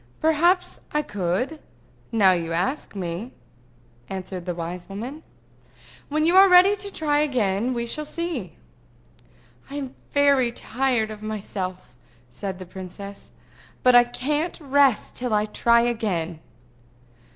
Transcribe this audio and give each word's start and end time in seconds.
"Perhaps 0.19 0.79
I 0.91 1.03
could, 1.03 1.59
now 2.11 2.31
you 2.31 2.53
ask 2.53 2.95
me," 2.95 3.33
answered 4.09 4.47
the 4.47 4.55
wise 4.55 4.89
woman. 4.89 5.21
"When 6.09 6.25
you 6.25 6.35
are 6.37 6.49
ready 6.49 6.75
to 6.75 6.91
try 6.91 7.19
again, 7.19 7.71
we 7.75 7.85
shall 7.85 8.03
see." 8.05 8.55
"I 9.69 9.75
am 9.75 9.93
very 10.11 10.51
tired 10.51 11.11
of 11.11 11.21
myself," 11.21 11.93
said 12.31 12.57
the 12.57 12.65
princess. 12.65 13.31
"But 13.83 13.93
I 13.93 14.05
can't 14.05 14.59
rest 14.59 15.13
till 15.13 15.35
I 15.35 15.45
try 15.45 15.81
again." 15.81 16.39